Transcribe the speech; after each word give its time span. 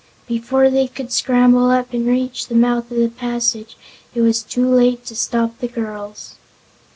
Before 0.25 0.71
they 0.71 0.87
could 0.87 1.11
scramble 1.13 1.69
up 1.69 1.93
and 1.93 2.07
reach 2.07 2.47
the 2.47 2.55
mouth 2.55 2.89
of 2.89 2.97
the 2.97 3.07
passage 3.07 3.77
it 4.15 4.21
was 4.21 4.41
too 4.41 4.67
late 4.67 5.05
to 5.05 5.15
stop 5.15 5.59
the 5.59 5.67
two 5.67 5.75
girls. 5.75 6.37